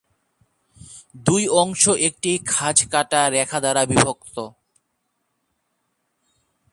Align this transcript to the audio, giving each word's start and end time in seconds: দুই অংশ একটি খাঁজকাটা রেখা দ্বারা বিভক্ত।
দুই 1.25 1.43
অংশ 1.61 1.83
একটি 2.07 2.31
খাঁজকাটা 2.45 3.21
রেখা 3.29 3.59
দ্বারা 3.59 3.81
বিভক্ত। 3.85 4.35